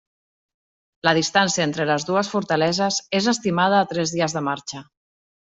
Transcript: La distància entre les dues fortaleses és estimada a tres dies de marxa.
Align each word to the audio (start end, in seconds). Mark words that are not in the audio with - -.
La 1.07 1.11
distància 1.17 1.65
entre 1.67 1.85
les 1.89 2.07
dues 2.07 2.31
fortaleses 2.37 2.99
és 3.21 3.29
estimada 3.35 3.83
a 3.83 3.91
tres 3.93 4.17
dies 4.17 4.37
de 4.41 4.45
marxa. 4.51 4.85